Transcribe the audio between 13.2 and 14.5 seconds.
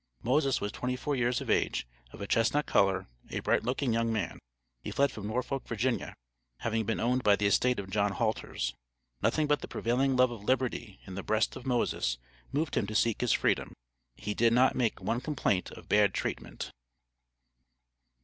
his freedom. He